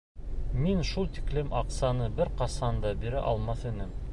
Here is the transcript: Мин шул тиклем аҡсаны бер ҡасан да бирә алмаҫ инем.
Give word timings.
Мин 0.61 0.79
шул 0.91 1.05
тиклем 1.17 1.53
аҡсаны 1.59 2.07
бер 2.21 2.33
ҡасан 2.41 2.81
да 2.87 2.95
бирә 3.05 3.23
алмаҫ 3.33 3.67
инем. 3.73 3.95